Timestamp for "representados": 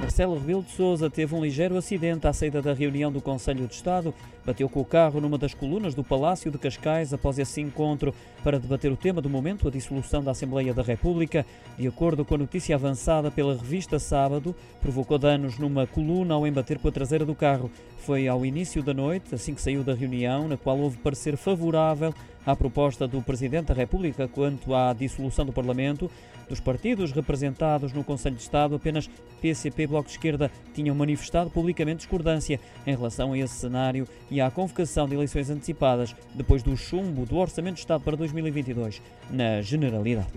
27.12-27.92